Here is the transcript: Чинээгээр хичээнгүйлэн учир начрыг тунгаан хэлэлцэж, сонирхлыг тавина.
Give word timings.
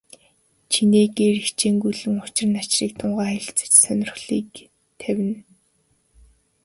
Чинээгээр 0.71 1.37
хичээнгүйлэн 1.45 2.15
учир 2.25 2.47
начрыг 2.53 2.91
тунгаан 2.99 3.33
хэлэлцэж, 3.35 3.71
сонирхлыг 3.83 4.49
тавина. 4.99 5.39